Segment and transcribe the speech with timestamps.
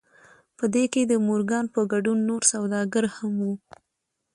[0.57, 3.53] په دې کې د مورګان په ګډون نور سوداګر هم وو